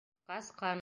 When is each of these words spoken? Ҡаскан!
Ҡаскан! 0.31 0.79